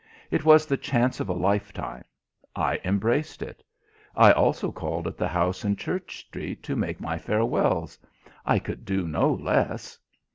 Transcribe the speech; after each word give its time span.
It 0.31 0.43
was 0.43 0.65
the 0.65 0.77
chance 0.77 1.19
of 1.19 1.29
a 1.29 1.33
life 1.33 1.71
time. 1.71 2.05
I 2.55 2.79
embraced 2.83 3.43
it. 3.43 3.63
I 4.15 4.31
also 4.31 4.71
called 4.71 5.05
at 5.05 5.15
the 5.15 5.27
house 5.27 5.63
in 5.63 5.75
Church 5.75 6.21
Street 6.25 6.63
to 6.63 6.75
make 6.75 6.99
my 6.99 7.19
farewells. 7.19 7.99
I 8.43 8.57
could 8.57 8.83
do 8.83 9.07
no 9.07 9.31
less. 9.31 9.99